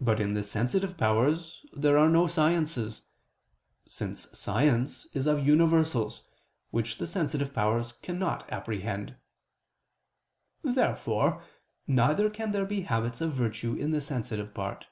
But 0.00 0.20
in 0.22 0.32
the 0.32 0.42
sensitive 0.42 0.96
powers 0.96 1.66
there 1.74 1.98
are 1.98 2.08
no 2.08 2.26
sciences: 2.26 3.02
since 3.86 4.26
science 4.32 5.06
is 5.12 5.26
of 5.26 5.46
universals, 5.46 6.22
which 6.70 6.96
the 6.96 7.06
sensitive 7.06 7.52
powers 7.52 7.92
cannot 7.92 8.50
apprehend. 8.50 9.16
Therefore, 10.62 11.42
neither 11.86 12.30
can 12.30 12.52
there 12.52 12.64
be 12.64 12.80
habits 12.88 13.20
of 13.20 13.34
virtue 13.34 13.74
in 13.74 13.90
the 13.90 14.00
sensitive 14.00 14.54
part. 14.54 14.86